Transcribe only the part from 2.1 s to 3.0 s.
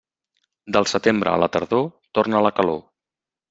torna la calor.